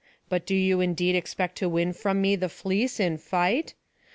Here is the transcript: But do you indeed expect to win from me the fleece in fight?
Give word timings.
But 0.29 0.47
do 0.47 0.55
you 0.55 0.81
indeed 0.81 1.15
expect 1.15 1.59
to 1.59 1.69
win 1.69 1.93
from 1.93 2.23
me 2.23 2.35
the 2.35 2.49
fleece 2.49 2.99
in 2.99 3.19
fight? 3.19 3.75